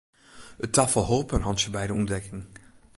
It 0.65 0.71
tafal 0.75 1.05
holp 1.09 1.29
in 1.35 1.45
hantsje 1.45 1.69
by 1.73 1.85
de 1.87 1.93
ûntdekking. 1.99 2.45